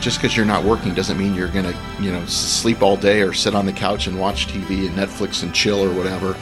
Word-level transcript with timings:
just 0.00 0.18
because 0.18 0.36
you're 0.36 0.46
not 0.46 0.64
working 0.64 0.94
doesn't 0.94 1.18
mean 1.18 1.34
you're 1.34 1.48
going 1.48 1.66
to, 1.66 1.76
you 2.00 2.10
know, 2.10 2.24
sleep 2.26 2.82
all 2.82 2.96
day 2.96 3.20
or 3.20 3.32
sit 3.32 3.54
on 3.54 3.66
the 3.66 3.72
couch 3.72 4.06
and 4.06 4.18
watch 4.18 4.46
TV 4.46 4.86
and 4.86 4.96
Netflix 4.96 5.42
and 5.42 5.54
chill 5.54 5.82
or 5.82 5.92
whatever. 5.92 6.32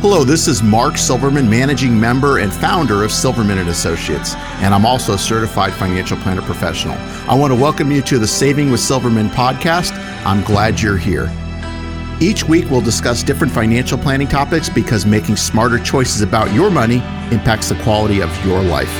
Hello, 0.00 0.22
this 0.22 0.48
is 0.48 0.62
Mark 0.62 0.98
Silverman, 0.98 1.48
managing 1.48 1.98
member 1.98 2.38
and 2.38 2.52
founder 2.52 3.04
of 3.04 3.10
Silverman 3.10 3.58
and 3.58 3.70
Associates, 3.70 4.34
and 4.60 4.74
I'm 4.74 4.84
also 4.84 5.14
a 5.14 5.18
certified 5.18 5.72
financial 5.72 6.18
planner 6.18 6.42
professional. 6.42 6.94
I 7.28 7.34
want 7.34 7.54
to 7.54 7.58
welcome 7.58 7.90
you 7.90 8.02
to 8.02 8.18
the 8.18 8.26
Saving 8.26 8.70
with 8.70 8.80
Silverman 8.80 9.28
podcast. 9.28 9.92
I'm 10.26 10.42
glad 10.44 10.80
you're 10.80 10.98
here. 10.98 11.32
Each 12.20 12.44
week, 12.44 12.70
we'll 12.70 12.82
discuss 12.82 13.22
different 13.22 13.52
financial 13.52 13.96
planning 13.96 14.28
topics 14.28 14.68
because 14.68 15.06
making 15.06 15.36
smarter 15.36 15.78
choices 15.78 16.20
about 16.20 16.52
your 16.52 16.70
money 16.70 16.96
impacts 17.32 17.70
the 17.70 17.82
quality 17.82 18.20
of 18.20 18.44
your 18.44 18.62
life. 18.62 18.92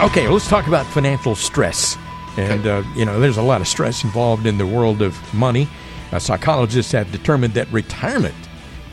Okay, 0.00 0.26
let's 0.28 0.48
talk 0.48 0.66
about 0.66 0.86
financial 0.86 1.34
stress. 1.34 1.98
And, 2.38 2.66
uh, 2.66 2.82
you 2.96 3.04
know, 3.04 3.20
there's 3.20 3.36
a 3.36 3.42
lot 3.42 3.60
of 3.60 3.68
stress 3.68 4.02
involved 4.02 4.46
in 4.46 4.56
the 4.56 4.66
world 4.66 5.02
of 5.02 5.14
money. 5.34 5.68
Uh, 6.10 6.18
psychologists 6.18 6.92
have 6.92 7.12
determined 7.12 7.52
that 7.52 7.70
retirement 7.70 8.34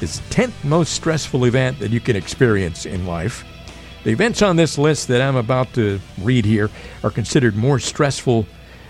is 0.01 0.19
the 0.19 0.35
10th 0.35 0.65
most 0.65 0.91
stressful 0.91 1.45
event 1.45 1.79
that 1.79 1.91
you 1.91 2.01
can 2.01 2.17
experience 2.17 2.85
in 2.85 3.05
life. 3.05 3.45
The 4.03 4.09
events 4.09 4.41
on 4.41 4.57
this 4.57 4.77
list 4.77 5.07
that 5.07 5.21
I'm 5.21 5.37
about 5.37 5.71
to 5.75 6.01
read 6.21 6.43
here 6.43 6.69
are 7.01 7.09
considered 7.09 7.55
more 7.55 7.79
stressful, 7.79 8.45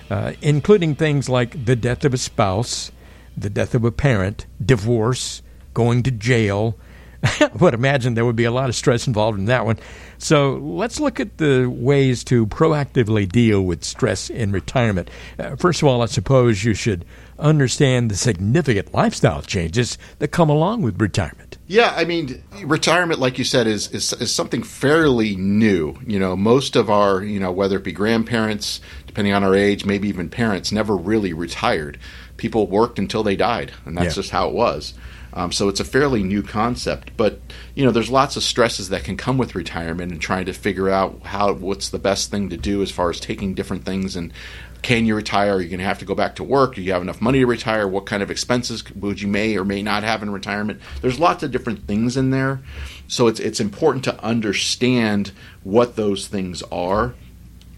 uh, 0.09 0.33
including 0.41 0.95
things 0.95 1.29
like 1.29 1.65
the 1.65 1.75
death 1.75 2.03
of 2.03 2.15
a 2.15 2.17
spouse, 2.17 2.91
the 3.37 3.51
death 3.51 3.75
of 3.75 3.83
a 3.83 3.91
parent, 3.91 4.47
divorce, 4.65 5.43
going 5.75 6.01
to 6.01 6.09
jail, 6.09 6.75
I 7.23 7.49
would 7.59 7.73
imagine 7.73 8.13
there 8.13 8.25
would 8.25 8.35
be 8.35 8.45
a 8.45 8.51
lot 8.51 8.69
of 8.69 8.75
stress 8.75 9.07
involved 9.07 9.39
in 9.39 9.45
that 9.45 9.65
one. 9.65 9.77
So 10.17 10.55
let's 10.55 10.99
look 10.99 11.19
at 11.19 11.37
the 11.37 11.67
ways 11.67 12.23
to 12.25 12.47
proactively 12.47 13.29
deal 13.29 13.61
with 13.61 13.83
stress 13.83 14.29
in 14.29 14.51
retirement. 14.51 15.09
Uh, 15.37 15.55
first 15.55 15.81
of 15.81 15.87
all, 15.87 16.01
I 16.01 16.07
suppose 16.07 16.63
you 16.63 16.73
should 16.73 17.05
understand 17.39 18.09
the 18.09 18.15
significant 18.15 18.93
lifestyle 18.93 19.41
changes 19.41 19.97
that 20.19 20.29
come 20.29 20.49
along 20.49 20.81
with 20.81 20.99
retirement. 20.99 21.57
Yeah, 21.67 21.93
I 21.95 22.05
mean, 22.05 22.41
retirement, 22.63 23.19
like 23.19 23.37
you 23.37 23.43
said, 23.43 23.67
is, 23.67 23.91
is, 23.91 24.13
is 24.13 24.33
something 24.33 24.63
fairly 24.63 25.35
new. 25.35 25.99
You 26.05 26.17
know, 26.17 26.35
most 26.35 26.75
of 26.75 26.89
our, 26.89 27.21
you 27.21 27.39
know, 27.39 27.51
whether 27.51 27.77
it 27.77 27.83
be 27.83 27.91
grandparents, 27.91 28.79
depending 29.05 29.33
on 29.33 29.43
our 29.43 29.53
age, 29.53 29.85
maybe 29.85 30.07
even 30.07 30.29
parents, 30.29 30.71
never 30.71 30.95
really 30.95 31.33
retired. 31.33 31.99
People 32.37 32.67
worked 32.67 32.99
until 32.99 33.23
they 33.23 33.35
died, 33.35 33.71
and 33.85 33.97
that's 33.97 34.15
yeah. 34.15 34.21
just 34.21 34.29
how 34.31 34.47
it 34.47 34.53
was. 34.53 34.93
Um, 35.33 35.51
so 35.51 35.67
it's 35.67 35.79
a 35.79 35.85
fairly 35.85 36.23
new 36.23 36.41
concept, 36.41 37.11
but 37.15 37.39
you 37.75 37.85
know, 37.85 37.91
there's 37.91 38.09
lots 38.09 38.37
of 38.37 38.43
stresses 38.43 38.89
that 38.89 39.03
can 39.03 39.17
come 39.17 39.37
with 39.37 39.55
retirement 39.55 40.11
and 40.11 40.21
trying 40.21 40.45
to 40.45 40.53
figure 40.53 40.89
out 40.89 41.21
how 41.25 41.53
what's 41.53 41.89
the 41.89 41.99
best 41.99 42.31
thing 42.31 42.49
to 42.49 42.57
do 42.57 42.81
as 42.81 42.89
far 42.89 43.09
as 43.09 43.19
taking 43.19 43.53
different 43.53 43.85
things 43.85 44.15
and 44.15 44.33
can 44.81 45.05
you 45.05 45.15
retire? 45.15 45.55
Are 45.55 45.61
you 45.61 45.69
going 45.69 45.79
to 45.79 45.85
have 45.85 45.99
to 45.99 46.05
go 46.05 46.15
back 46.15 46.35
to 46.35 46.43
work? 46.43 46.75
Do 46.75 46.81
you 46.81 46.93
have 46.93 47.01
enough 47.01 47.21
money 47.21 47.39
to 47.39 47.45
retire? 47.45 47.87
What 47.87 48.05
kind 48.05 48.23
of 48.23 48.31
expenses 48.31 48.83
would 48.95 49.21
you 49.21 49.27
may 49.27 49.57
or 49.57 49.65
may 49.65 49.81
not 49.81 50.03
have 50.03 50.23
in 50.23 50.29
retirement? 50.29 50.81
There's 51.01 51.19
lots 51.19 51.43
of 51.43 51.51
different 51.51 51.87
things 51.87 52.15
in 52.15 52.29
there, 52.29 52.61
so 53.07 53.27
it's 53.27 53.39
it's 53.39 53.59
important 53.59 54.03
to 54.05 54.23
understand 54.23 55.31
what 55.63 55.95
those 55.95 56.27
things 56.27 56.63
are 56.71 57.15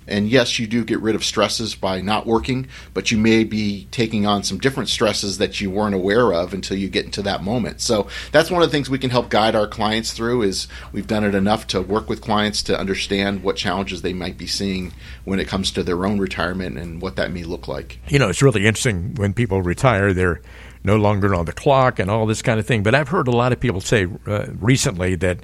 and 0.09 0.29
yes, 0.29 0.59
you 0.59 0.67
do 0.67 0.83
get 0.83 0.99
rid 0.99 1.15
of 1.15 1.23
stresses 1.23 1.75
by 1.75 2.01
not 2.01 2.25
working, 2.25 2.67
but 2.93 3.11
you 3.11 3.17
may 3.17 3.43
be 3.43 3.87
taking 3.91 4.25
on 4.25 4.43
some 4.43 4.57
different 4.57 4.89
stresses 4.89 5.37
that 5.37 5.61
you 5.61 5.69
weren't 5.69 5.95
aware 5.95 6.33
of 6.33 6.53
until 6.53 6.77
you 6.77 6.89
get 6.89 7.05
into 7.05 7.21
that 7.21 7.43
moment. 7.43 7.81
So 7.81 8.07
that's 8.31 8.51
one 8.51 8.61
of 8.61 8.67
the 8.67 8.71
things 8.71 8.89
we 8.89 8.99
can 8.99 9.09
help 9.09 9.29
guide 9.29 9.55
our 9.55 9.67
clients 9.67 10.11
through 10.11 10.41
is 10.41 10.67
we've 10.91 11.07
done 11.07 11.23
it 11.23 11.35
enough 11.35 11.67
to 11.67 11.81
work 11.81 12.09
with 12.09 12.21
clients 12.21 12.63
to 12.63 12.77
understand 12.77 13.43
what 13.43 13.55
challenges 13.55 14.01
they 14.01 14.13
might 14.13 14.37
be 14.37 14.47
seeing 14.47 14.93
when 15.23 15.39
it 15.39 15.47
comes 15.47 15.71
to 15.71 15.83
their 15.83 16.05
own 16.05 16.19
retirement 16.19 16.77
and 16.77 17.01
what 17.01 17.15
that 17.15 17.31
may 17.31 17.43
look 17.43 17.67
like. 17.67 17.99
You 18.07 18.19
know, 18.19 18.29
it's 18.29 18.41
really 18.41 18.65
interesting 18.65 19.15
when 19.15 19.33
people 19.33 19.61
retire, 19.61 20.13
they're 20.13 20.41
no 20.89 20.95
longer 20.95 21.35
on 21.35 21.45
the 21.45 21.53
clock 21.53 21.99
and 21.99 22.09
all 22.09 22.25
this 22.25 22.41
kind 22.41 22.59
of 22.59 22.65
thing. 22.65 22.81
But 22.81 22.95
I've 22.95 23.09
heard 23.09 23.27
a 23.27 23.31
lot 23.31 23.53
of 23.53 23.59
people 23.59 23.79
say 23.79 24.07
uh, 24.25 24.47
recently 24.59 25.13
that, 25.17 25.37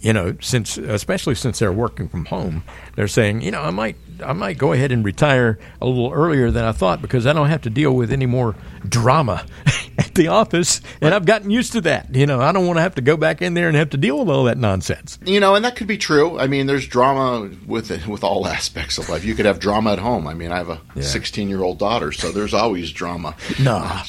you 0.00 0.12
know, 0.12 0.36
since 0.40 0.76
especially 0.76 1.34
since 1.34 1.60
they're 1.60 1.72
working 1.72 2.08
from 2.10 2.26
home, 2.26 2.62
they're 2.94 3.08
saying, 3.08 3.40
you 3.40 3.50
know, 3.50 3.62
I 3.62 3.70
might 3.70 3.96
I 4.22 4.34
might 4.34 4.58
go 4.58 4.72
ahead 4.72 4.92
and 4.92 5.02
retire 5.02 5.58
a 5.80 5.86
little 5.86 6.12
earlier 6.12 6.50
than 6.50 6.64
I 6.64 6.72
thought 6.72 7.00
because 7.00 7.26
I 7.26 7.32
don't 7.32 7.48
have 7.48 7.62
to 7.62 7.70
deal 7.70 7.92
with 7.96 8.12
any 8.12 8.26
more 8.26 8.54
drama 8.86 9.46
at 9.98 10.14
the 10.14 10.28
office, 10.28 10.80
and 11.00 11.14
I've 11.14 11.24
gotten 11.24 11.50
used 11.50 11.72
to 11.72 11.80
that. 11.82 12.14
You 12.14 12.26
know, 12.26 12.40
I 12.40 12.52
don't 12.52 12.66
want 12.66 12.78
to 12.78 12.82
have 12.82 12.94
to 12.96 13.02
go 13.02 13.16
back 13.16 13.42
in 13.42 13.54
there 13.54 13.68
and 13.68 13.76
have 13.76 13.90
to 13.90 13.96
deal 13.96 14.18
with 14.18 14.28
all 14.28 14.44
that 14.44 14.58
nonsense. 14.58 15.18
You 15.24 15.40
know, 15.40 15.54
and 15.54 15.64
that 15.64 15.76
could 15.76 15.86
be 15.86 15.98
true. 15.98 16.38
I 16.38 16.46
mean, 16.46 16.66
there's 16.66 16.86
drama 16.86 17.50
with 17.66 18.06
with 18.06 18.24
all 18.24 18.46
aspects 18.58 18.98
of 18.98 19.08
life. 19.08 19.24
You 19.24 19.34
could 19.34 19.46
have 19.46 19.58
drama 19.58 19.92
at 19.92 19.98
home. 19.98 20.26
I 20.26 20.34
mean, 20.34 20.52
I 20.52 20.58
have 20.58 20.68
a 20.68 20.80
16 21.02 21.48
yeah. 21.48 21.54
year 21.54 21.64
old 21.64 21.78
daughter, 21.78 22.12
so 22.12 22.32
there's 22.32 22.54
always 22.54 22.92
drama. 22.92 23.36
No, 23.60 24.02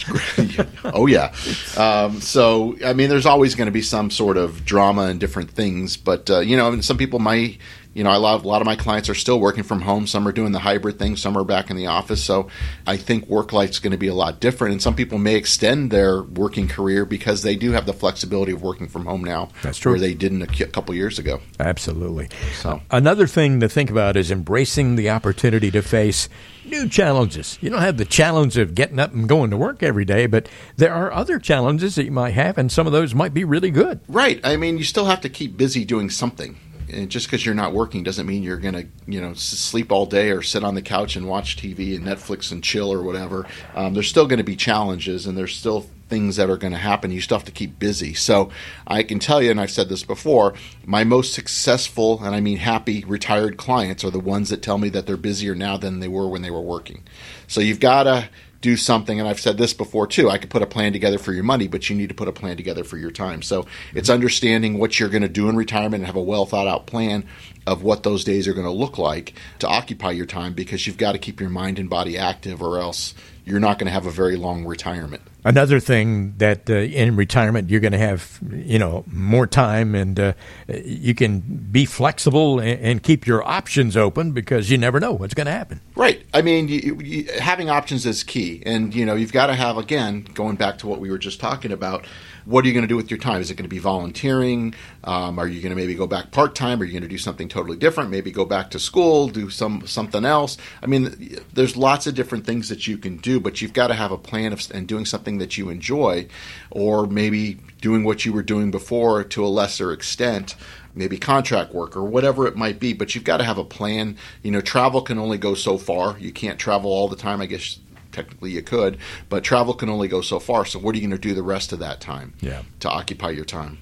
oh 0.86 1.08
yeah. 1.08 1.34
Um, 1.78 2.22
so 2.22 2.76
I 2.86 2.94
mean, 2.94 3.10
there's 3.10 3.26
always 3.26 3.56
going 3.56 3.68
to 3.68 3.72
be 3.72 3.82
some 3.82 4.10
sort 4.10 4.38
of 4.38 4.66
drama 4.66 5.04
and 5.04 5.20
different 5.20 5.52
things, 5.52 5.98
but 5.98 6.30
uh, 6.30 6.40
you 6.40 6.58
know, 6.58 6.68
I 6.68 6.72
mean, 6.72 6.82
some 6.82 6.98
people 6.98 7.20
might 7.20 7.60
you 7.94 8.04
know, 8.04 8.10
I 8.10 8.18
love, 8.18 8.44
a 8.44 8.48
lot 8.48 8.62
of 8.62 8.66
my 8.66 8.76
clients 8.76 9.08
are 9.10 9.16
still 9.16 9.40
working 9.40 9.64
from 9.64 9.82
home. 9.82 10.08
Some 10.08 10.28
are 10.28 10.32
doing 10.32 10.52
the 10.52 10.60
hybrid 10.60 10.98
thing. 10.98 11.16
Some 11.16 11.38
are 11.38 11.44
back 11.44 11.70
in 11.70 11.78
the 11.78 11.88
office. 11.88 12.24
So 12.24 12.50
I 12.88 12.98
think 12.98 13.28
work 13.28 13.54
life 13.54 13.70
is 13.72 13.80
going 13.80 13.92
to 13.92 13.98
be 13.98 14.08
a 14.08 14.16
lot 14.16 14.40
different. 14.40 14.74
And 14.74 14.82
some 14.82 14.96
people 14.96 15.20
may 15.20 15.36
extend 15.36 15.92
their 15.92 16.24
working 16.24 16.68
career 16.68 17.06
because 17.06 17.44
they 17.44 17.56
do 17.56 17.72
have 17.72 17.86
the 17.86 17.94
flexibility 17.94 18.52
of 18.52 18.64
working 18.64 18.88
from 18.88 19.06
home 19.06 19.24
now. 19.24 19.50
That's 19.62 19.78
true. 19.78 19.92
Where 19.92 20.00
they 20.00 20.16
didn't 20.16 20.42
a 20.42 20.68
couple 20.68 20.96
years 20.96 21.20
ago. 21.20 21.40
Absolutely. 21.60 22.30
So 22.56 22.82
another 22.90 23.28
thing 23.28 23.60
to 23.60 23.70
think 23.70 23.92
about 23.92 24.18
is 24.18 24.32
embracing 24.32 24.96
the 24.96 25.12
opportunity 25.12 25.70
to 25.72 25.82
face 25.82 26.30
new 26.66 26.90
challenges. 26.90 27.60
You 27.62 27.70
don't 27.70 27.82
have 27.82 27.98
the 27.98 28.06
challenge 28.06 28.58
of 28.58 28.74
getting 28.74 28.98
up 28.98 29.14
and 29.14 29.30
going 29.30 29.52
to 29.52 29.58
work 29.58 29.84
every 29.84 30.06
day, 30.06 30.26
but 30.26 30.50
there 30.78 30.94
are 30.94 31.12
other 31.12 31.38
challenges 31.38 31.96
that 31.96 32.06
you 32.06 32.12
might 32.12 32.32
have, 32.32 32.58
and 32.58 32.72
some 32.72 32.88
of 32.88 32.94
those 32.94 33.14
might 33.14 33.34
be 33.34 33.44
really 33.44 33.70
good. 33.70 34.00
Right. 34.08 34.40
I 34.44 34.56
mean, 34.56 34.78
you 34.78 34.84
still 34.84 35.06
have 35.06 35.22
to 35.22 35.30
keep 35.30 35.58
busy 35.58 35.86
doing 35.86 36.10
something 36.10 36.58
and 36.94 37.10
just 37.10 37.28
because 37.28 37.46
you're 37.46 37.56
not 37.56 37.74
working 37.74 38.04
doesn't 38.04 38.26
mean 38.26 38.44
you're 38.44 38.58
going 38.58 38.74
to 38.74 38.86
you 39.08 39.20
know 39.20 39.34
sleep 39.34 39.92
all 39.92 40.06
day 40.06 40.32
or 40.32 40.42
sit 40.42 40.64
on 40.64 40.76
the 40.76 40.82
couch 40.82 41.16
and 41.16 41.28
watch 41.28 41.58
TV 41.58 41.96
and 41.96 42.06
Netflix 42.06 42.52
and 42.52 42.64
chill 42.64 42.92
or 42.92 43.02
whatever. 43.02 43.46
Um, 43.76 43.94
there's 43.94 44.08
still 44.08 44.28
going 44.28 44.38
to 44.38 44.44
be 44.44 44.56
challenges 44.56 45.26
and 45.26 45.38
there's 45.38 45.56
still 45.56 45.88
things 46.10 46.36
that 46.36 46.50
are 46.50 46.58
going 46.58 46.74
to 46.74 46.80
happen. 46.80 47.12
You 47.12 47.22
still 47.22 47.38
have 47.38 47.46
to 47.46 47.52
keep 47.52 47.80
busy. 47.80 48.14
So 48.14 48.52
I 48.86 49.02
can 49.04 49.18
tell 49.20 49.42
you, 49.42 49.50
and 49.50 49.60
I've 49.60 49.72
said 49.72 49.90
this 49.90 50.04
before, 50.04 50.54
my 50.86 51.04
most 51.04 51.34
successful 51.34 52.24
and 52.24 52.36
I 52.36 52.40
mean 52.40 52.58
happy 52.58 53.04
retired 53.06 53.58
clients 53.58 54.04
are 54.04 54.12
the 54.12 54.20
ones 54.20 54.50
that 54.50 54.62
tell 54.62 54.78
me 54.78 54.90
that 54.90 55.08
they're 55.08 55.18
busier 55.18 55.56
now 55.56 55.78
than 55.78 56.00
they 56.00 56.08
were 56.08 56.28
when 56.28 56.42
they 56.42 56.52
were 56.52 56.62
working. 56.62 57.04
So 57.48 57.62
you've 57.62 57.80
got 57.80 58.04
to 58.04 58.30
do 58.64 58.78
something 58.78 59.20
and 59.20 59.30
I've 59.30 59.42
said 59.42 59.58
this 59.58 59.74
before 59.74 60.08
too. 60.08 60.30
I 60.30 60.40
could 60.40 60.50
put 60.50 60.62
a 60.62 60.66
plan 60.66 60.94
together 60.94 61.20
for 61.20 61.34
your 61.34 61.44
money, 61.44 61.68
but 61.68 61.90
you 61.90 61.96
need 61.96 62.10
to 62.10 62.16
put 62.16 62.30
a 62.30 62.32
plan 62.32 62.58
together 62.58 62.84
for 62.84 62.98
your 62.98 63.12
time. 63.12 63.44
So 63.44 63.68
it's 63.94 64.10
understanding 64.10 64.80
what 64.80 65.00
you're 65.00 65.10
going 65.10 65.22
to 65.22 65.30
do 65.30 65.50
in 65.50 65.56
retirement 65.56 65.96
and 65.96 66.06
have 66.06 66.16
a 66.16 66.22
well 66.22 66.46
thought 66.46 66.68
out 66.68 66.88
plan 66.88 67.26
of 67.68 67.84
what 67.84 68.04
those 68.04 68.24
days 68.24 68.48
are 68.48 68.54
going 68.54 68.66
to 68.66 68.72
look 68.72 68.98
like 68.98 69.34
to 69.60 69.68
occupy 69.68 70.12
your 70.12 70.26
time 70.26 70.54
because 70.54 70.88
you've 70.88 70.98
got 70.98 71.12
to 71.12 71.20
keep 71.20 71.40
your 71.40 71.50
mind 71.50 71.78
and 71.78 71.90
body 71.90 72.18
active 72.18 72.64
or 72.64 72.80
else 72.80 73.14
you're 73.46 73.60
not 73.60 73.78
going 73.78 73.88
to 73.88 73.92
have 73.92 74.06
a 74.06 74.12
very 74.12 74.38
long 74.38 74.66
retirement. 74.66 75.22
Another 75.46 75.82
thing 75.82 76.36
that 76.38 76.70
uh, 76.70 76.76
in 76.76 77.18
retirement 77.18 77.70
you're 77.70 77.82
going 77.82 77.92
to 77.92 77.98
have, 77.98 78.40
you 78.50 78.80
know, 78.80 79.04
more 79.08 79.46
time 79.46 79.94
and 79.94 80.18
uh, 80.18 80.34
you 80.70 81.14
can 81.14 81.40
be 81.40 81.84
flexible 81.84 82.60
and, 82.60 82.80
and, 82.80 83.04
keep 83.04 83.28
your 83.28 83.46
options 83.46 83.98
open 83.98 84.32
because 84.32 84.72
you 84.72 84.78
never 84.78 85.02
know 85.02 85.12
what's 85.12 85.34
going 85.34 85.48
to 85.48 85.52
happen. 85.52 85.82
Right. 85.96 86.26
I 86.34 86.42
mean, 86.42 86.70
you, 86.70 86.98
you, 87.02 87.28
having 87.40 87.70
options 87.70 88.06
is 88.06 88.24
key, 88.24 88.53
and 88.66 88.94
you 88.94 89.06
know, 89.06 89.16
you've 89.16 89.34
got 89.34 89.48
to 89.48 89.56
have 89.56 89.78
again 89.78 90.28
going 90.34 90.56
back 90.56 90.78
to 90.80 90.88
what 90.88 91.00
we 91.00 91.10
were 91.10 91.18
just 91.18 91.40
talking 91.40 91.72
about 91.72 92.06
what 92.46 92.66
are 92.66 92.68
you 92.68 92.74
going 92.74 92.84
to 92.84 92.90
do 92.90 92.96
with 92.96 93.10
your 93.10 93.20
time? 93.20 93.42
Is 93.42 93.50
it 93.50 93.56
going 93.56 93.64
to 93.64 93.70
be 93.70 93.80
volunteering? 93.80 94.74
Um, 95.04 95.40
are 95.40 95.48
you 95.48 95.62
going 95.62 95.70
to 95.70 95.76
maybe 95.76 95.96
go 95.96 96.08
back 96.08 96.32
part 96.32 96.56
time? 96.56 96.82
Are 96.82 96.86
you 96.86 96.92
going 96.92 97.04
to 97.04 97.08
do 97.08 97.18
something 97.18 97.48
totally 97.48 97.78
different? 97.78 98.10
Maybe 98.10 98.32
go 98.32 98.46
back 98.46 98.70
to 98.72 98.80
school, 98.80 99.28
do 99.28 99.50
some 99.50 99.88
something 99.88 100.26
else. 100.26 100.58
I 100.82 100.88
mean, 100.88 101.40
there's 101.54 101.78
lots 101.78 102.08
of 102.08 102.16
different 102.16 102.46
things 102.46 102.70
that 102.70 102.88
you 102.88 102.98
can 102.98 103.18
do, 103.18 103.40
but 103.40 103.62
you've 103.62 103.74
got 103.74 103.88
to 103.88 103.94
have 103.94 104.12
a 104.12 104.18
plan 104.18 104.54
of 104.54 104.62
and 104.74 104.88
doing 104.88 105.06
something 105.06 105.38
that 105.38 105.58
you 105.58 105.70
enjoy, 105.70 106.28
or 106.70 107.08
maybe 107.08 107.60
doing 107.82 108.04
what 108.04 108.26
you 108.26 108.34
were 108.34 108.44
doing 108.44 108.72
before 108.72 109.24
to 109.24 109.46
a 109.46 109.48
lesser 109.48 109.92
extent 109.92 110.56
maybe 110.96 111.18
contract 111.18 111.74
work 111.74 111.98
or 111.98 112.04
whatever 112.04 112.46
it 112.46 112.56
might 112.56 112.80
be 112.80 112.94
but 112.94 113.16
you've 113.16 113.24
got 113.24 113.38
to 113.38 113.44
have 113.44 113.58
a 113.58 113.64
plan 113.64 114.16
you 114.44 114.52
know 114.52 114.62
travel 114.62 115.02
can 115.02 115.18
only 115.18 115.38
go 115.38 115.56
so 115.56 115.78
far 115.78 116.18
you 116.20 116.32
can't 116.32 116.60
travel 116.60 116.92
all 116.92 117.08
the 117.08 117.16
time 117.16 117.42
i 117.42 117.46
guess 117.46 117.80
technically 118.14 118.52
you 118.52 118.62
could, 118.62 118.98
but 119.30 119.44
travel 119.44 119.74
can 119.74 119.90
only 119.90 120.08
go 120.08 120.22
so 120.22 120.40
far. 120.40 120.66
So 120.66 120.80
what 120.80 120.96
are 120.96 120.98
you 120.98 121.08
going 121.08 121.20
to 121.20 121.28
do 121.28 121.34
the 121.34 121.44
rest 121.44 121.74
of 121.74 121.80
that 121.80 122.00
time? 122.00 122.34
Yeah. 122.40 122.64
To 122.82 122.90
occupy 122.90 123.32
your 123.32 123.46
time. 123.46 123.80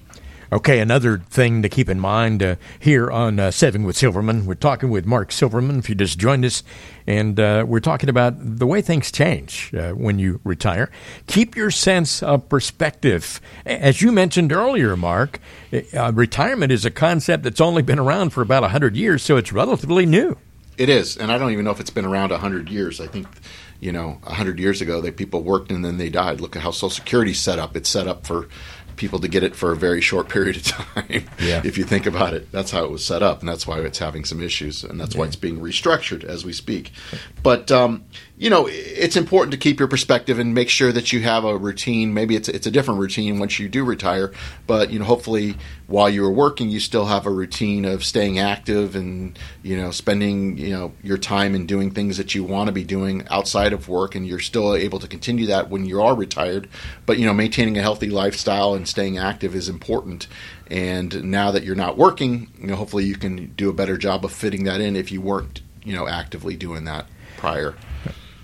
Okay, 0.52 0.80
another 0.80 1.16
thing 1.16 1.62
to 1.62 1.68
keep 1.70 1.88
in 1.88 1.98
mind 1.98 2.42
uh, 2.42 2.56
here 2.78 3.10
on 3.10 3.40
uh, 3.40 3.50
Saving 3.50 3.84
with 3.84 3.96
Silverman, 3.96 4.44
we're 4.44 4.52
talking 4.52 4.90
with 4.90 5.06
Mark 5.06 5.32
Silverman. 5.32 5.78
If 5.78 5.88
you 5.88 5.94
just 5.94 6.18
joined 6.18 6.44
us, 6.44 6.62
and 7.06 7.40
uh, 7.40 7.64
we're 7.66 7.80
talking 7.80 8.10
about 8.10 8.34
the 8.38 8.66
way 8.66 8.82
things 8.82 9.10
change 9.10 9.72
uh, 9.72 9.92
when 9.92 10.18
you 10.18 10.40
retire. 10.44 10.90
Keep 11.26 11.56
your 11.56 11.70
sense 11.70 12.22
of 12.22 12.50
perspective. 12.50 13.40
As 13.64 14.02
you 14.02 14.12
mentioned 14.12 14.52
earlier, 14.52 14.94
Mark, 14.94 15.40
uh, 15.72 16.12
retirement 16.12 16.70
is 16.70 16.84
a 16.84 16.90
concept 16.90 17.44
that's 17.44 17.60
only 17.60 17.80
been 17.80 17.98
around 17.98 18.34
for 18.34 18.42
about 18.42 18.60
100 18.60 18.94
years, 18.94 19.22
so 19.22 19.38
it's 19.38 19.54
relatively 19.54 20.04
new. 20.04 20.36
It 20.78 20.88
is, 20.88 21.16
and 21.16 21.30
I 21.30 21.38
don't 21.38 21.52
even 21.52 21.64
know 21.64 21.70
if 21.70 21.80
it's 21.80 21.90
been 21.90 22.04
around 22.04 22.30
100 22.30 22.68
years. 22.70 23.00
I 23.00 23.06
think, 23.06 23.26
you 23.80 23.92
know, 23.92 24.18
100 24.22 24.58
years 24.58 24.80
ago, 24.80 25.00
they 25.00 25.10
people 25.10 25.42
worked 25.42 25.70
and 25.70 25.84
then 25.84 25.98
they 25.98 26.08
died. 26.08 26.40
Look 26.40 26.56
at 26.56 26.62
how 26.62 26.70
Social 26.70 26.90
Security's 26.90 27.38
set 27.38 27.58
up. 27.58 27.76
It's 27.76 27.88
set 27.88 28.08
up 28.08 28.26
for 28.26 28.48
people 28.96 29.18
to 29.18 29.28
get 29.28 29.42
it 29.42 29.56
for 29.56 29.72
a 29.72 29.76
very 29.76 30.00
short 30.00 30.28
period 30.30 30.56
of 30.56 30.62
time. 30.64 31.24
Yeah. 31.38 31.62
if 31.64 31.76
you 31.76 31.84
think 31.84 32.06
about 32.06 32.34
it, 32.34 32.50
that's 32.52 32.70
how 32.70 32.84
it 32.84 32.90
was 32.90 33.04
set 33.04 33.22
up, 33.22 33.40
and 33.40 33.48
that's 33.48 33.66
why 33.66 33.80
it's 33.80 33.98
having 33.98 34.24
some 34.24 34.42
issues, 34.42 34.84
and 34.84 34.98
that's 35.00 35.14
why 35.14 35.26
it's 35.26 35.36
being 35.36 35.60
restructured 35.60 36.24
as 36.24 36.44
we 36.44 36.52
speak. 36.52 36.92
But 37.42 37.70
um, 37.70 38.04
you 38.38 38.48
know, 38.50 38.66
it's 38.68 39.16
important 39.16 39.52
to 39.52 39.58
keep 39.58 39.78
your 39.78 39.88
perspective 39.88 40.38
and 40.38 40.54
make 40.54 40.68
sure 40.68 40.90
that 40.90 41.12
you 41.12 41.20
have 41.20 41.44
a 41.44 41.56
routine. 41.56 42.14
Maybe 42.14 42.34
it's 42.34 42.48
it's 42.48 42.66
a 42.66 42.70
different 42.70 42.98
routine 42.98 43.38
once 43.38 43.58
you 43.58 43.68
do 43.68 43.84
retire, 43.84 44.32
but 44.66 44.90
you 44.90 44.98
know, 44.98 45.04
hopefully 45.04 45.56
while 45.86 46.08
you 46.08 46.24
are 46.24 46.30
working, 46.30 46.70
you 46.70 46.80
still 46.80 47.04
have 47.04 47.26
a 47.26 47.30
routine 47.30 47.84
of 47.84 48.02
staying 48.02 48.38
active 48.38 48.96
and 48.96 49.38
you 49.62 49.76
know, 49.76 49.90
spending 49.90 50.56
you 50.56 50.70
know 50.70 50.92
your 51.02 51.18
time 51.18 51.54
and 51.54 51.68
doing 51.68 51.90
things 51.90 52.16
that 52.16 52.34
you 52.34 52.42
want 52.42 52.68
to 52.68 52.72
be 52.72 52.84
doing 52.84 53.24
outside 53.30 53.72
of 53.72 53.88
work, 53.88 54.14
and 54.14 54.26
you're 54.26 54.40
still 54.40 54.74
able 54.74 54.98
to 54.98 55.06
continue 55.06 55.46
that 55.46 55.68
when 55.68 55.84
you 55.84 56.00
are 56.00 56.14
retired. 56.14 56.68
But 57.04 57.18
you 57.18 57.26
know, 57.26 57.34
maintaining 57.34 57.76
a 57.76 57.82
healthy 57.82 58.08
lifestyle 58.08 58.74
and 58.74 58.88
staying 58.88 59.18
active 59.18 59.54
is 59.54 59.68
important. 59.68 60.26
And 60.68 61.24
now 61.24 61.50
that 61.50 61.64
you're 61.64 61.76
not 61.76 61.98
working, 61.98 62.50
you 62.58 62.68
know, 62.68 62.76
hopefully 62.76 63.04
you 63.04 63.16
can 63.16 63.52
do 63.56 63.68
a 63.68 63.74
better 63.74 63.98
job 63.98 64.24
of 64.24 64.32
fitting 64.32 64.64
that 64.64 64.80
in 64.80 64.96
if 64.96 65.12
you 65.12 65.20
weren't, 65.20 65.60
you 65.84 65.94
know, 65.94 66.08
actively 66.08 66.56
doing 66.56 66.86
that 66.86 67.06
prior. 67.36 67.74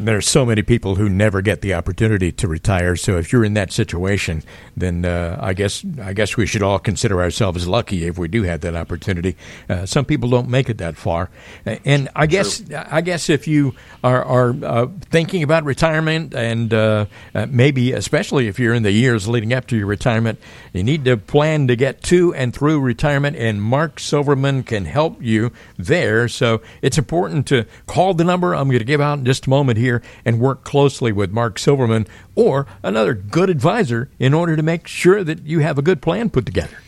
There's 0.01 0.29
so 0.29 0.47
many 0.47 0.63
people 0.63 0.95
who 0.95 1.09
never 1.09 1.43
get 1.43 1.61
the 1.61 1.75
opportunity 1.75 2.31
to 2.31 2.47
retire. 2.47 2.95
So 2.95 3.19
if 3.19 3.33
you're 3.33 3.45
in 3.45 3.55
that 3.55 3.73
situation, 3.73 4.45
then 4.77 5.05
uh, 5.05 5.39
I 5.41 5.55
guess 5.55 5.85
I 6.01 6.13
guess 6.13 6.37
we 6.37 6.47
should 6.47 6.63
all 6.63 6.79
consider 6.79 7.21
ourselves 7.21 7.67
lucky 7.67 8.07
if 8.07 8.17
we 8.17 8.29
do 8.29 8.45
have 8.45 8.61
that 8.61 8.77
opportunity. 8.77 9.37
Uh, 9.69 9.87
some 9.87 10.05
people 10.05 10.29
don't 10.29 10.49
make 10.49 10.71
it 10.71 10.79
that 10.79 10.97
far, 10.97 11.31
and 11.67 12.09
I 12.15 12.27
guess 12.27 12.61
True. 12.61 12.77
I 12.77 13.01
guess 13.01 13.29
if 13.29 13.49
you 13.49 13.75
are, 14.05 14.25
are 14.25 14.55
uh, 14.63 14.87
thinking 15.11 15.43
about 15.43 15.65
retirement, 15.65 16.33
and 16.33 16.73
uh, 16.73 17.07
uh, 17.35 17.47
maybe 17.51 17.93
especially 17.93 18.47
if 18.47 18.61
you're 18.61 18.75
in 18.75 18.85
the 18.85 18.93
years 18.93 19.27
leading 19.27 19.53
up 19.53 19.67
to 19.67 19.77
your 19.77 19.87
retirement, 19.87 20.39
you 20.73 20.85
need 20.85 21.05
to 21.07 21.17
plan 21.17 21.67
to 21.67 21.75
get 21.75 22.03
to 22.05 22.33
and 22.35 22.55
through 22.55 22.79
retirement. 22.81 23.37
And 23.37 23.61
Mark 23.61 23.99
Silverman 23.99 24.63
can 24.63 24.85
help 24.85 25.21
you 25.21 25.51
there. 25.77 26.29
So 26.29 26.63
it's 26.83 26.99
important 26.99 27.49
to 27.49 27.67
call 27.89 28.15
the 28.15 28.23
number 28.23 28.55
I'm 28.55 28.69
going 28.69 28.79
to 28.79 28.85
give 28.85 29.01
out 29.01 29.19
in 29.19 29.25
just 29.25 29.49
a 29.49 29.51
moment 29.51 29.79
here 29.79 29.88
and 30.25 30.41
work 30.41 30.65
closely 30.65 31.13
with 31.13 31.33
Mark 31.33 31.59
Silverman 31.59 32.07
or 32.35 32.67
another 32.83 33.15
good 33.15 33.51
advisor 33.51 34.11
in 34.19 34.35
order 34.35 34.57
to 34.57 34.63
make 34.63 34.87
sure 34.87 35.25
that 35.25 35.47
you 35.47 35.61
have 35.61 35.79
a 35.79 35.83
good 35.83 36.03
plan 36.03 36.31
put 36.31 36.47
together. 36.47 36.79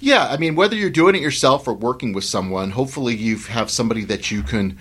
Yeah, 0.00 0.28
I 0.28 0.36
mean, 0.36 0.54
whether 0.54 0.76
you're 0.76 0.90
doing 0.90 1.16
it 1.16 1.22
yourself 1.22 1.66
or 1.66 1.74
working 1.74 2.12
with 2.12 2.24
someone, 2.24 2.70
hopefully 2.70 3.16
you 3.16 3.36
have 3.36 3.68
somebody 3.70 4.04
that 4.04 4.30
you 4.30 4.42
can 4.42 4.78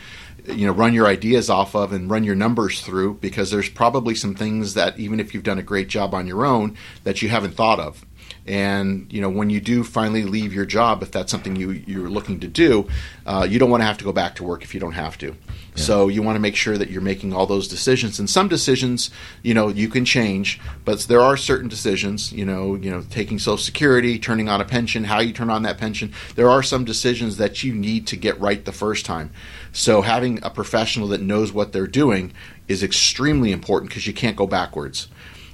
you 0.48 0.66
know 0.66 0.72
run 0.72 0.94
your 0.94 1.08
ideas 1.08 1.50
off 1.50 1.76
of 1.76 1.92
and 1.92 2.10
run 2.10 2.24
your 2.24 2.36
numbers 2.36 2.82
through 2.82 3.16
because 3.16 3.52
there's 3.52 3.70
probably 3.70 4.16
some 4.16 4.34
things 4.34 4.74
that 4.76 4.98
even 4.98 5.20
if 5.20 5.34
you've 5.34 5.44
done 5.44 5.60
a 5.60 5.64
great 5.64 5.88
job 5.90 6.14
on 6.14 6.26
your 6.26 6.46
own 6.46 6.78
that 7.04 7.22
you 7.22 7.30
haven't 7.30 7.54
thought 7.54 7.80
of 7.80 8.06
and 8.48 9.12
you 9.12 9.22
know, 9.22 9.30
when 9.30 9.50
you 9.50 9.60
do 9.60 9.84
finally 9.84 10.24
leave 10.24 10.54
your 10.54 10.66
job, 10.66 11.04
if 11.04 11.12
that's 11.12 11.32
something 11.32 11.56
you 11.56 11.72
you're 11.72 12.10
looking 12.10 12.40
to 12.40 12.48
do, 12.48 12.88
uh, 13.26 13.46
you 13.50 13.60
don't 13.60 13.70
want 13.70 13.82
to 13.82 13.86
have 13.86 13.98
to 13.98 14.04
go 14.04 14.14
back 14.14 14.36
to 14.36 14.44
work 14.44 14.64
if 14.64 14.74
you 14.74 14.80
don't 14.80 14.94
have 14.94 15.18
to. 15.20 15.28
Yeah. 15.28 15.34
So 15.76 16.08
you 16.08 16.24
want 16.24 16.38
to 16.38 16.40
make 16.40 16.56
sure 16.56 16.78
that 16.78 16.90
you're 16.90 17.02
making 17.02 17.34
all 17.34 17.46
those 17.46 17.68
decisions. 17.68 18.20
And 18.20 18.30
some 18.30 18.48
decisions, 18.48 19.12
you 19.44 19.54
know, 19.54 19.68
you 19.68 19.90
can 19.90 20.06
change, 20.06 20.60
but 20.86 21.02
there 21.02 21.22
are 21.22 21.36
certain 21.38 21.68
decisions. 21.68 22.32
You 22.32 22.46
know, 22.46 22.76
you 22.76 22.90
know, 22.90 23.02
taking 23.10 23.38
Social 23.38 23.58
Security, 23.58 24.18
turning 24.18 24.48
on 24.48 24.62
a 24.62 24.66
pension, 24.66 25.04
how 25.04 25.20
you 25.20 25.34
turn 25.34 25.50
on 25.50 25.64
that 25.64 25.78
pension. 25.78 26.14
There 26.36 26.50
are 26.50 26.64
some 26.64 26.86
decisions 26.86 27.38
that 27.38 27.64
you 27.64 27.74
need 27.74 28.08
to 28.08 28.16
get 28.16 28.40
right 28.40 28.64
the 28.64 28.72
first 28.72 29.06
time. 29.06 29.32
So 29.74 30.02
having 30.02 30.44
a 30.44 30.50
professional 30.50 31.10
that 31.10 31.22
knows 31.22 31.52
what 31.52 31.74
they're 31.74 31.88
doing 31.88 32.34
is 32.68 32.82
extremely 32.82 33.52
important 33.52 33.90
because 33.90 34.08
you 34.08 34.14
can't 34.14 34.36
go 34.36 34.48
backwards. 34.48 35.08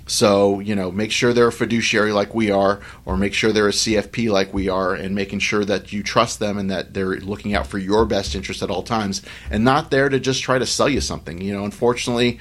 So, 0.06 0.60
you 0.60 0.76
know, 0.76 0.92
make 0.92 1.12
sure 1.12 1.32
they're 1.34 1.48
a 1.48 1.52
fiduciary 1.52 2.12
like 2.12 2.36
we 2.36 2.52
are, 2.52 2.82
or 3.06 3.16
make 3.16 3.34
sure 3.34 3.52
they're 3.52 3.70
a 3.70 3.72
CFP 3.72 4.30
like 4.30 4.54
we 4.54 4.68
are, 4.68 4.94
and 4.94 5.16
making 5.16 5.40
sure 5.40 5.64
that 5.66 5.94
you 5.94 6.04
trust 6.04 6.40
them 6.40 6.58
and 6.58 6.70
that 6.70 6.94
they're 6.94 7.18
looking 7.18 7.54
out 7.54 7.68
for 7.68 7.78
your 7.78 8.06
best 8.06 8.36
interest 8.36 8.62
at 8.62 8.70
all 8.70 8.84
times 8.84 9.22
and 9.50 9.64
not 9.64 9.92
there 9.92 10.10
to 10.10 10.20
just 10.20 10.44
try 10.44 10.60
to 10.60 10.66
sell 10.66 10.90
you 10.90 11.02
something. 11.02 11.40
You 11.42 11.54
know, 11.54 11.64
unfortunately, 11.64 12.40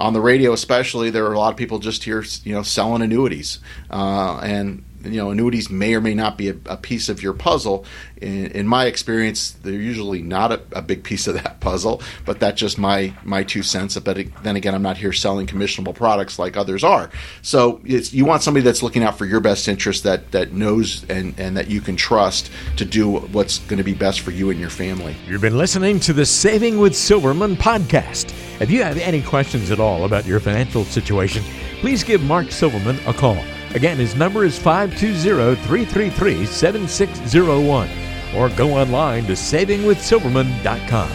on 0.00 0.12
the 0.12 0.20
radio 0.20 0.52
especially, 0.52 1.10
there 1.10 1.26
are 1.26 1.32
a 1.32 1.38
lot 1.38 1.52
of 1.52 1.56
people 1.56 1.78
just 1.78 2.04
here, 2.04 2.24
you 2.44 2.54
know, 2.54 2.62
selling 2.62 3.02
annuities. 3.02 3.58
Uh, 3.90 4.38
and 4.42 4.84
you 5.04 5.18
know 5.18 5.30
annuities 5.30 5.70
may 5.70 5.94
or 5.94 6.00
may 6.00 6.14
not 6.14 6.38
be 6.38 6.48
a, 6.48 6.56
a 6.66 6.76
piece 6.76 7.08
of 7.08 7.22
your 7.22 7.32
puzzle. 7.32 7.84
In, 8.20 8.46
in, 8.52 8.66
my 8.68 8.86
experience, 8.86 9.50
they're 9.50 9.72
usually 9.72 10.22
not 10.22 10.52
a, 10.52 10.62
a, 10.72 10.82
big 10.82 11.02
piece 11.02 11.26
of 11.26 11.34
that 11.34 11.58
puzzle. 11.60 12.02
But 12.24 12.38
that's 12.40 12.60
just 12.60 12.78
my 12.78 13.12
my 13.24 13.42
two 13.42 13.62
cents. 13.62 13.98
But 13.98 14.18
then 14.42 14.56
again, 14.56 14.74
I'm 14.74 14.82
not 14.82 14.96
here 14.96 15.12
selling 15.12 15.46
commissionable 15.46 15.94
products 15.94 16.38
like 16.38 16.56
others 16.56 16.84
are. 16.84 17.10
So 17.42 17.80
you 17.84 18.24
want 18.24 18.42
somebody 18.42 18.64
that's 18.64 18.82
looking 18.82 19.02
out 19.02 19.18
for 19.18 19.26
your 19.26 19.40
best 19.40 19.68
interest, 19.68 20.04
that 20.04 20.30
that 20.32 20.52
knows 20.52 21.04
and 21.08 21.38
and 21.38 21.56
that 21.56 21.68
you 21.68 21.80
can 21.80 21.96
trust 21.96 22.50
to 22.76 22.84
do 22.84 23.18
what's 23.18 23.58
going 23.58 23.78
to 23.78 23.84
be 23.84 23.94
best 23.94 24.20
for 24.20 24.30
you 24.30 24.50
and 24.50 24.60
your 24.60 24.70
family. 24.70 25.16
You've 25.26 25.40
been 25.40 25.58
listening 25.58 26.00
to 26.00 26.12
the 26.12 26.26
Saving 26.26 26.78
with 26.78 26.94
Silverman 26.94 27.56
podcast. 27.56 28.32
If 28.60 28.70
you 28.70 28.82
have 28.82 28.98
any 28.98 29.22
questions 29.22 29.70
at 29.70 29.80
all 29.80 30.04
about 30.04 30.26
your 30.26 30.38
financial 30.38 30.84
situation, 30.84 31.42
please 31.80 32.04
give 32.04 32.22
Mark 32.22 32.52
Silverman 32.52 32.98
a 33.06 33.12
call. 33.12 33.36
Again, 33.74 33.96
his 33.96 34.14
number 34.14 34.44
is 34.44 34.58
520 34.58 35.56
333 35.56 36.46
7601 36.46 37.88
or 38.36 38.48
go 38.50 38.72
online 38.72 39.24
to 39.24 39.32
savingwithsilverman.com. 39.32 41.10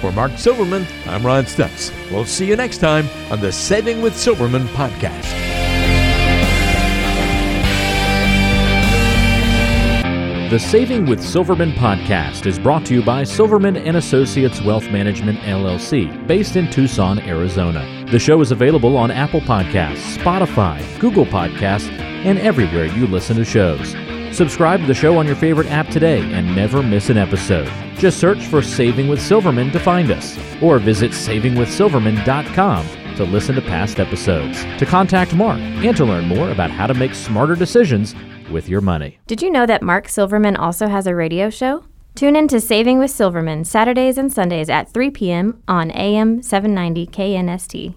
For 0.00 0.12
Mark 0.12 0.32
Silverman, 0.36 0.86
I'm 1.06 1.24
Ron 1.24 1.44
Stutz. 1.44 1.90
We'll 2.10 2.26
see 2.26 2.46
you 2.46 2.56
next 2.56 2.78
time 2.78 3.08
on 3.30 3.40
the 3.40 3.50
Saving 3.50 4.02
with 4.02 4.14
Silverman 4.14 4.66
podcast. 4.68 5.30
The 10.50 10.58
Saving 10.58 11.06
with 11.06 11.24
Silverman 11.24 11.72
podcast 11.72 12.46
is 12.46 12.58
brought 12.58 12.84
to 12.86 12.94
you 12.94 13.02
by 13.02 13.24
Silverman 13.24 13.76
and 13.78 13.96
Associates 13.96 14.60
Wealth 14.60 14.90
Management 14.90 15.38
LLC, 15.40 16.26
based 16.26 16.56
in 16.56 16.70
Tucson, 16.70 17.18
Arizona. 17.20 18.03
The 18.14 18.20
show 18.20 18.40
is 18.40 18.52
available 18.52 18.96
on 18.96 19.10
Apple 19.10 19.40
Podcasts, 19.40 20.16
Spotify, 20.16 20.78
Google 21.00 21.26
Podcasts, 21.26 21.90
and 21.98 22.38
everywhere 22.38 22.84
you 22.84 23.08
listen 23.08 23.36
to 23.38 23.44
shows. 23.44 23.90
Subscribe 24.30 24.78
to 24.78 24.86
the 24.86 24.94
show 24.94 25.18
on 25.18 25.26
your 25.26 25.34
favorite 25.34 25.66
app 25.66 25.88
today 25.88 26.20
and 26.20 26.54
never 26.54 26.80
miss 26.80 27.10
an 27.10 27.18
episode. 27.18 27.68
Just 27.96 28.20
search 28.20 28.46
for 28.46 28.62
Saving 28.62 29.08
with 29.08 29.20
Silverman 29.20 29.72
to 29.72 29.80
find 29.80 30.12
us, 30.12 30.38
or 30.62 30.78
visit 30.78 31.10
savingwithsilverman.com 31.10 33.16
to 33.16 33.24
listen 33.24 33.56
to 33.56 33.62
past 33.62 33.98
episodes, 33.98 34.62
to 34.78 34.86
contact 34.86 35.34
Mark, 35.34 35.58
and 35.58 35.96
to 35.96 36.04
learn 36.04 36.26
more 36.26 36.50
about 36.50 36.70
how 36.70 36.86
to 36.86 36.94
make 36.94 37.16
smarter 37.16 37.56
decisions 37.56 38.14
with 38.48 38.68
your 38.68 38.80
money. 38.80 39.18
Did 39.26 39.42
you 39.42 39.50
know 39.50 39.66
that 39.66 39.82
Mark 39.82 40.08
Silverman 40.08 40.54
also 40.54 40.86
has 40.86 41.08
a 41.08 41.16
radio 41.16 41.50
show? 41.50 41.84
Tune 42.14 42.36
in 42.36 42.46
to 42.46 42.60
Saving 42.60 43.00
with 43.00 43.10
Silverman 43.10 43.64
Saturdays 43.64 44.18
and 44.18 44.32
Sundays 44.32 44.70
at 44.70 44.88
3 44.88 45.10
p.m. 45.10 45.60
on 45.66 45.90
AM 45.90 46.44
790 46.44 47.08
KNST. 47.08 47.96